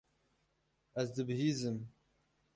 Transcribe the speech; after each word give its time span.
Ez 0.99 1.07
dibihîzim. 1.15 1.77